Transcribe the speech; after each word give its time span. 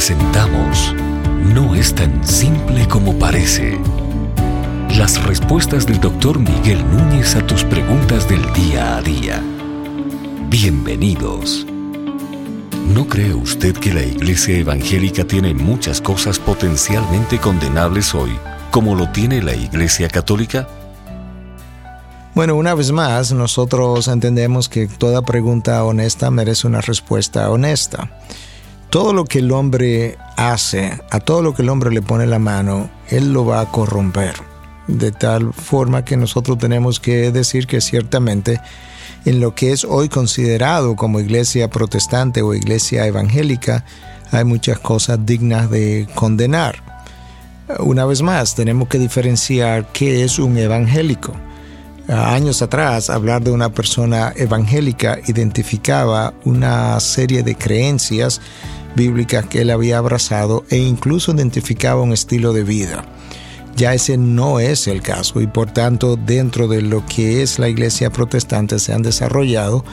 Presentamos 0.00 0.94
No 1.44 1.74
es 1.74 1.94
tan 1.94 2.26
simple 2.26 2.88
como 2.88 3.18
parece. 3.18 3.78
Las 4.96 5.22
respuestas 5.24 5.86
del 5.86 6.00
doctor 6.00 6.38
Miguel 6.38 6.82
Núñez 6.90 7.36
a 7.36 7.46
tus 7.46 7.64
preguntas 7.64 8.26
del 8.26 8.40
día 8.54 8.96
a 8.96 9.02
día. 9.02 9.42
Bienvenidos. 10.48 11.66
¿No 12.94 13.08
cree 13.08 13.34
usted 13.34 13.76
que 13.76 13.92
la 13.92 14.02
iglesia 14.02 14.56
evangélica 14.56 15.24
tiene 15.24 15.52
muchas 15.52 16.00
cosas 16.00 16.38
potencialmente 16.38 17.38
condenables 17.38 18.14
hoy, 18.14 18.32
como 18.70 18.94
lo 18.94 19.10
tiene 19.10 19.42
la 19.42 19.54
iglesia 19.54 20.08
católica? 20.08 20.66
Bueno, 22.34 22.54
una 22.54 22.72
vez 22.72 22.90
más, 22.90 23.32
nosotros 23.32 24.08
entendemos 24.08 24.70
que 24.70 24.88
toda 24.88 25.20
pregunta 25.20 25.84
honesta 25.84 26.30
merece 26.30 26.66
una 26.66 26.80
respuesta 26.80 27.50
honesta. 27.50 28.08
Todo 28.90 29.12
lo 29.12 29.24
que 29.24 29.38
el 29.38 29.52
hombre 29.52 30.18
hace, 30.36 31.00
a 31.10 31.20
todo 31.20 31.42
lo 31.42 31.54
que 31.54 31.62
el 31.62 31.68
hombre 31.68 31.92
le 31.92 32.02
pone 32.02 32.26
la 32.26 32.40
mano, 32.40 32.90
él 33.08 33.32
lo 33.32 33.46
va 33.46 33.60
a 33.60 33.70
corromper. 33.70 34.34
De 34.88 35.12
tal 35.12 35.52
forma 35.52 36.04
que 36.04 36.16
nosotros 36.16 36.58
tenemos 36.58 36.98
que 36.98 37.30
decir 37.30 37.68
que 37.68 37.80
ciertamente 37.80 38.60
en 39.24 39.38
lo 39.38 39.54
que 39.54 39.70
es 39.70 39.84
hoy 39.84 40.08
considerado 40.08 40.96
como 40.96 41.20
iglesia 41.20 41.70
protestante 41.70 42.42
o 42.42 42.52
iglesia 42.52 43.06
evangélica, 43.06 43.84
hay 44.32 44.44
muchas 44.44 44.80
cosas 44.80 45.24
dignas 45.24 45.70
de 45.70 46.08
condenar. 46.16 46.82
Una 47.78 48.04
vez 48.06 48.22
más, 48.22 48.56
tenemos 48.56 48.88
que 48.88 48.98
diferenciar 48.98 49.86
qué 49.92 50.24
es 50.24 50.40
un 50.40 50.58
evangélico 50.58 51.32
años 52.10 52.62
atrás, 52.62 53.10
hablar 53.10 53.42
de 53.42 53.50
una 53.50 53.70
persona 53.70 54.32
evangélica 54.36 55.18
identificaba 55.26 56.34
una 56.44 56.98
serie 57.00 57.42
de 57.42 57.54
creencias 57.54 58.40
bíblicas 58.96 59.46
que 59.46 59.62
él 59.62 59.70
había 59.70 59.98
abrazado 59.98 60.64
e 60.70 60.78
incluso 60.78 61.32
identificaba 61.32 62.02
un 62.02 62.12
estilo 62.12 62.52
de 62.52 62.64
vida. 62.64 63.04
Ya 63.76 63.94
ese 63.94 64.16
no 64.16 64.60
es 64.60 64.88
el 64.88 65.00
caso 65.00 65.40
y 65.40 65.46
por 65.46 65.70
tanto 65.70 66.16
dentro 66.16 66.68
de 66.68 66.82
lo 66.82 67.04
que 67.06 67.42
es 67.42 67.58
la 67.58 67.68
iglesia 67.68 68.10
protestante 68.10 68.78
se 68.78 68.92
han 68.92 69.02
desarrollado 69.02 69.84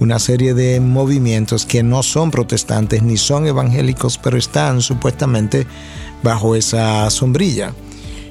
una 0.00 0.18
serie 0.18 0.54
de 0.54 0.80
movimientos 0.80 1.66
que 1.66 1.82
no 1.82 2.02
son 2.02 2.30
protestantes 2.30 3.02
ni 3.02 3.16
son 3.16 3.46
evangélicos, 3.46 4.18
pero 4.18 4.36
están 4.36 4.80
supuestamente 4.80 5.66
bajo 6.22 6.54
esa 6.54 7.10
sombrilla. 7.10 7.72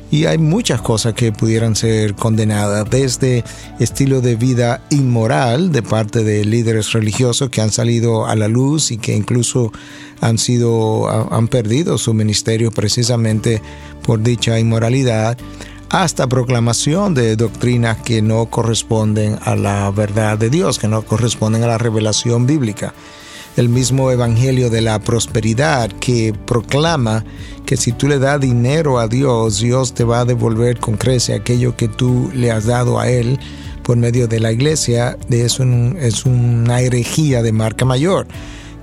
Y 0.09 0.25
hay 0.25 0.37
muchas 0.37 0.81
cosas 0.81 1.13
que 1.13 1.33
pudieran 1.33 1.75
ser 1.75 2.15
condenadas, 2.15 2.89
desde 2.89 3.43
estilo 3.79 4.21
de 4.21 4.35
vida 4.35 4.81
inmoral 4.89 5.71
de 5.71 5.83
parte 5.83 6.23
de 6.23 6.45
líderes 6.45 6.93
religiosos 6.93 7.49
que 7.49 7.61
han 7.61 7.71
salido 7.71 8.25
a 8.25 8.35
la 8.35 8.47
luz 8.47 8.91
y 8.91 8.97
que 8.97 9.15
incluso 9.15 9.73
han 10.21 10.37
sido 10.37 11.09
han 11.09 11.47
perdido 11.49 11.97
su 11.97 12.13
ministerio 12.13 12.71
precisamente 12.71 13.61
por 14.01 14.21
dicha 14.23 14.57
inmoralidad, 14.59 15.37
hasta 15.89 16.27
proclamación 16.27 17.13
de 17.13 17.35
doctrinas 17.35 17.97
que 17.97 18.21
no 18.21 18.47
corresponden 18.47 19.37
a 19.43 19.55
la 19.55 19.89
verdad 19.91 20.37
de 20.37 20.49
Dios, 20.49 20.79
que 20.79 20.87
no 20.87 21.01
corresponden 21.03 21.63
a 21.63 21.67
la 21.67 21.77
revelación 21.77 22.45
bíblica. 22.45 22.93
El 23.55 23.69
mismo 23.69 24.11
Evangelio 24.11 24.69
de 24.69 24.81
la 24.81 24.99
Prosperidad 24.99 25.89
que 25.89 26.33
proclama 26.45 27.25
que 27.67 27.75
si 27.75 27.91
tú 27.91 28.07
le 28.07 28.17
das 28.17 28.39
dinero 28.39 28.97
a 28.97 29.09
Dios, 29.09 29.59
Dios 29.59 29.93
te 29.93 30.05
va 30.05 30.21
a 30.21 30.25
devolver 30.25 30.79
con 30.79 30.95
crece 30.95 31.33
aquello 31.33 31.75
que 31.75 31.89
tú 31.89 32.31
le 32.33 32.49
has 32.49 32.65
dado 32.65 32.97
a 32.97 33.09
Él 33.09 33.37
por 33.83 33.97
medio 33.97 34.29
de 34.29 34.39
la 34.39 34.53
iglesia, 34.53 35.17
de 35.27 35.43
eso 35.43 35.63
es 35.99 36.25
una 36.25 36.79
herejía 36.79 37.43
de 37.43 37.51
marca 37.51 37.83
mayor. 37.83 38.25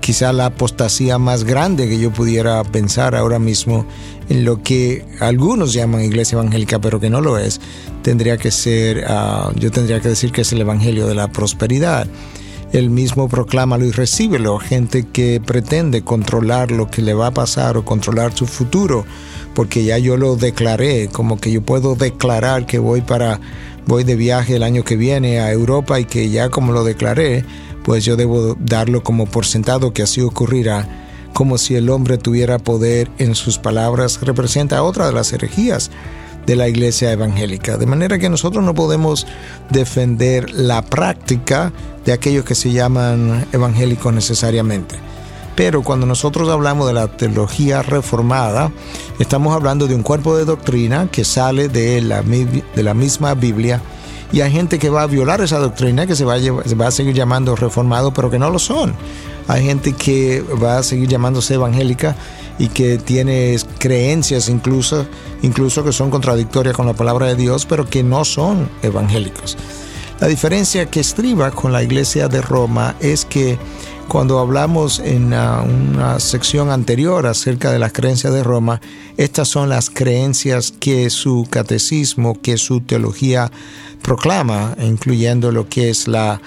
Quizá 0.01 0.31
la 0.33 0.45
apostasía 0.45 1.17
más 1.17 1.45
grande 1.45 1.89
que 1.89 1.97
yo 1.97 2.13
pudiera 2.13 2.63
pensar 2.63 3.15
ahora 3.15 3.39
mismo 3.39 3.87
en 4.29 4.45
lo 4.45 4.61
que 4.61 5.03
algunos 5.19 5.73
llaman 5.73 6.03
iglesia 6.03 6.35
evangélica, 6.35 6.79
pero 6.79 6.99
que 6.99 7.09
no 7.09 7.21
lo 7.21 7.39
es, 7.39 7.59
tendría 8.03 8.37
que 8.37 8.51
ser, 8.51 9.05
ah, 9.07 9.51
yo 9.55 9.71
tendría 9.71 9.99
que 9.99 10.09
decir 10.09 10.31
que 10.31 10.41
es 10.41 10.53
el 10.53 10.61
Evangelio 10.61 11.07
de 11.07 11.15
la 11.15 11.27
Prosperidad 11.27 12.07
él 12.77 12.89
mismo 12.89 13.29
proclámalo 13.29 13.85
y 13.85 13.91
recíbelo. 13.91 14.59
Gente 14.59 15.05
que 15.07 15.41
pretende 15.43 16.03
controlar 16.03 16.71
lo 16.71 16.89
que 16.89 17.01
le 17.01 17.13
va 17.13 17.27
a 17.27 17.33
pasar 17.33 17.77
o 17.77 17.85
controlar 17.85 18.35
su 18.35 18.45
futuro, 18.45 19.05
porque 19.53 19.83
ya 19.83 19.97
yo 19.97 20.17
lo 20.17 20.35
declaré, 20.35 21.07
como 21.11 21.39
que 21.39 21.51
yo 21.51 21.61
puedo 21.61 21.95
declarar 21.95 22.65
que 22.65 22.79
voy 22.79 23.01
para 23.01 23.39
voy 23.87 24.03
de 24.03 24.15
viaje 24.15 24.55
el 24.55 24.63
año 24.63 24.83
que 24.83 24.97
viene 24.97 25.39
a 25.39 25.51
Europa 25.51 25.99
y 25.99 26.05
que 26.05 26.29
ya 26.29 26.49
como 26.49 26.73
lo 26.73 26.83
declaré, 26.83 27.45
pues 27.83 28.03
yo 28.03 28.15
debo 28.15 28.55
darlo 28.59 29.03
como 29.03 29.25
por 29.25 29.45
sentado 29.45 29.93
que 29.93 30.03
así 30.03 30.21
ocurrirá 30.21 31.03
como 31.33 31.57
si 31.57 31.75
el 31.75 31.89
hombre 31.89 32.17
tuviera 32.17 32.59
poder 32.59 33.11
en 33.17 33.35
sus 33.35 33.59
palabras, 33.59 34.21
representa 34.21 34.81
otra 34.83 35.07
de 35.07 35.11
las 35.11 35.33
herejías 35.33 35.91
de 36.45 36.55
la 36.55 36.67
iglesia 36.67 37.11
evangélica. 37.11 37.77
De 37.77 37.85
manera 37.85 38.19
que 38.19 38.29
nosotros 38.29 38.63
no 38.63 38.73
podemos 38.73 39.25
defender 39.69 40.51
la 40.51 40.81
práctica 40.81 41.71
de 42.05 42.13
aquellos 42.13 42.45
que 42.45 42.55
se 42.55 42.71
llaman 42.71 43.47
evangélicos 43.51 44.13
necesariamente. 44.13 44.95
Pero 45.55 45.83
cuando 45.83 46.05
nosotros 46.05 46.49
hablamos 46.49 46.87
de 46.87 46.93
la 46.93 47.07
teología 47.07 47.81
reformada, 47.81 48.71
estamos 49.19 49.55
hablando 49.55 49.87
de 49.87 49.95
un 49.95 50.03
cuerpo 50.03 50.35
de 50.35 50.43
doctrina 50.45 51.07
que 51.11 51.23
sale 51.23 51.69
de 51.69 52.01
la, 52.01 52.21
de 52.21 52.83
la 52.83 52.93
misma 52.93 53.33
Biblia 53.35 53.81
y 54.31 54.41
hay 54.41 54.51
gente 54.51 54.79
que 54.79 54.89
va 54.89 55.03
a 55.03 55.07
violar 55.07 55.39
esa 55.41 55.59
doctrina, 55.59 56.05
que 56.05 56.15
se 56.15 56.25
va, 56.25 56.35
a, 56.35 56.39
se 56.39 56.75
va 56.75 56.87
a 56.87 56.91
seguir 56.91 57.15
llamando 57.15 57.55
reformado, 57.55 58.13
pero 58.13 58.29
que 58.29 58.37
no 58.37 58.49
lo 58.49 58.59
son. 58.59 58.93
Hay 59.47 59.65
gente 59.65 59.93
que 59.93 60.41
va 60.41 60.77
a 60.77 60.83
seguir 60.83 61.09
llamándose 61.09 61.55
evangélica 61.55 62.15
y 62.57 62.67
que 62.67 62.97
tiene 62.97 63.57
creencias 63.79 64.49
incluso, 64.49 65.05
incluso 65.41 65.83
que 65.83 65.91
son 65.91 66.09
contradictorias 66.09 66.75
con 66.75 66.85
la 66.85 66.93
palabra 66.93 67.27
de 67.27 67.35
Dios, 67.35 67.65
pero 67.65 67.89
que 67.89 68.03
no 68.03 68.25
son 68.25 68.69
evangélicos. 68.81 69.57
La 70.19 70.27
diferencia 70.27 70.85
que 70.85 71.01
estriba 71.01 71.51
con 71.51 71.73
la 71.73 71.83
iglesia 71.83 72.29
de 72.29 72.41
Roma 72.41 72.95
es 73.01 73.25
que 73.25 73.57
cuando 74.07 74.39
hablamos 74.39 74.99
en 74.99 75.25
una, 75.25 76.19
sección 76.19 76.69
anterior 76.69 77.25
acerca 77.25 77.71
de 77.71 77.79
las 77.79 77.91
creencias 77.91 78.33
de 78.33 78.43
Roma, 78.43 78.79
estas 79.17 79.47
son 79.47 79.67
las 79.67 79.89
creencias 79.89 80.71
que 80.71 81.09
su 81.09 81.47
catecismo, 81.49 82.39
que 82.41 82.57
su 82.57 82.81
teología 82.81 83.51
proclama, 84.05 84.75
incluyendo 84.79 85.51
lo 85.51 85.67
que 85.67 85.89
es 85.89 86.07
la 86.07 86.39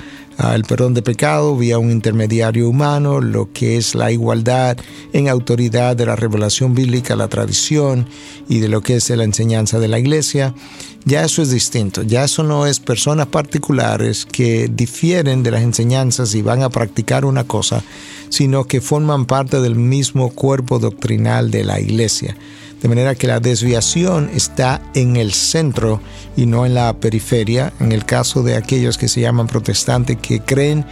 el 0.54 0.62
perdón 0.62 0.94
de 0.94 1.02
pecado 1.02 1.56
vía 1.56 1.78
un 1.78 1.91
intermediario 1.91 2.69
humano, 2.69 3.20
lo 3.20 3.52
que 3.52 3.76
es 3.76 3.96
la 3.96 4.12
igualdad 4.12 4.78
en 5.12 5.28
autoridad 5.28 5.96
de 5.96 6.06
la 6.06 6.14
revelación 6.14 6.76
bíblica, 6.76 7.16
la 7.16 7.26
tradición 7.26 8.06
y 8.48 8.60
de 8.60 8.69
lo 8.69 8.80
que 8.80 8.94
es 8.94 9.10
la 9.10 9.24
enseñanza 9.24 9.80
de 9.80 9.88
la 9.88 9.98
iglesia, 9.98 10.54
ya 11.04 11.24
eso 11.24 11.42
es 11.42 11.50
distinto, 11.50 12.02
ya 12.02 12.22
eso 12.22 12.44
no 12.44 12.66
es 12.66 12.78
personas 12.78 13.26
particulares 13.26 14.26
que 14.30 14.70
difieren 14.72 15.42
de 15.42 15.50
las 15.50 15.62
enseñanzas 15.62 16.32
y 16.36 16.42
van 16.42 16.62
a 16.62 16.70
practicar 16.70 17.25
una 17.25 17.42
cosa, 17.42 17.82
sino 18.28 18.64
que 18.64 18.80
forman 18.80 19.26
parte 19.26 19.60
del 19.60 19.75
mismo 19.75 20.30
cuerpo 20.30 20.78
doctrinal 20.78 21.50
de 21.50 21.64
la 21.64 21.80
iglesia. 21.80 22.36
De 22.82 22.88
manera 22.88 23.14
que 23.14 23.26
la 23.26 23.40
desviación 23.40 24.30
está 24.32 24.80
en 24.94 25.16
el 25.16 25.32
centro 25.32 26.00
y 26.36 26.46
no 26.46 26.64
en 26.64 26.74
la 26.74 26.92
periferia, 26.94 27.72
en 27.80 27.92
el 27.92 28.04
caso 28.04 28.42
de 28.42 28.56
aquellos 28.56 28.98
que 28.98 29.08
se 29.08 29.20
llaman 29.20 29.48
protestantes 29.48 30.16
que 30.18 30.40
creen 30.40 30.84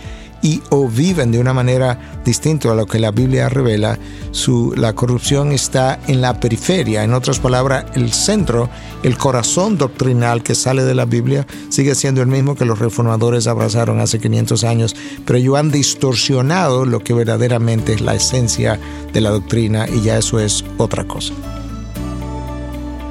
y 0.42 0.62
o 0.70 0.86
viven 0.88 1.32
de 1.32 1.38
una 1.38 1.52
manera 1.52 2.20
distinta 2.24 2.70
a 2.70 2.74
lo 2.74 2.86
que 2.86 2.98
la 2.98 3.10
Biblia 3.10 3.48
revela, 3.48 3.98
su, 4.30 4.74
la 4.76 4.92
corrupción 4.92 5.52
está 5.52 5.98
en 6.06 6.20
la 6.20 6.38
periferia. 6.38 7.04
En 7.04 7.14
otras 7.14 7.38
palabras, 7.38 7.86
el 7.94 8.12
centro, 8.12 8.68
el 9.02 9.16
corazón 9.16 9.78
doctrinal 9.78 10.42
que 10.42 10.54
sale 10.54 10.84
de 10.84 10.94
la 10.94 11.04
Biblia 11.04 11.46
sigue 11.68 11.94
siendo 11.94 12.20
el 12.20 12.28
mismo 12.28 12.54
que 12.54 12.64
los 12.64 12.78
reformadores 12.78 13.46
abrazaron 13.46 14.00
hace 14.00 14.18
500 14.18 14.64
años, 14.64 14.96
pero 15.24 15.38
ellos 15.38 15.56
han 15.56 15.70
distorsionado 15.70 16.84
lo 16.84 17.00
que 17.00 17.14
verdaderamente 17.14 17.94
es 17.94 18.00
la 18.00 18.14
esencia 18.14 18.78
de 19.12 19.20
la 19.20 19.30
doctrina 19.30 19.88
y 19.88 20.02
ya 20.02 20.18
eso 20.18 20.38
es 20.38 20.64
otra 20.78 21.04
cosa. 21.04 21.32